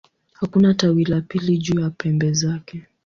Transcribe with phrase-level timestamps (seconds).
[0.33, 2.85] Hakuna tawi la pili juu ya pembe zake.